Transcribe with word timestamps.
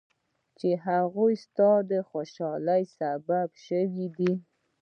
چې 0.59 0.69
هغوی 0.85 1.33
ستا 1.45 1.71
د 1.91 1.93
خوشحالۍ 2.09 2.83
سبب 2.97 3.49
شوي 3.65 4.07
دي. 4.17 4.33